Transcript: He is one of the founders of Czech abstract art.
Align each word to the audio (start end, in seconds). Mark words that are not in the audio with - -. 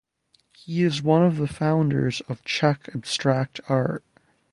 He 0.53 0.81
is 0.81 1.03
one 1.03 1.21
of 1.23 1.37
the 1.37 1.47
founders 1.47 2.21
of 2.21 2.43
Czech 2.43 2.89
abstract 2.95 3.59
art. 3.69 4.03